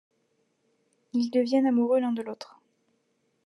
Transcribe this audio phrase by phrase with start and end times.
[1.13, 2.59] Ils deviennent amoureux l'un de l'autre.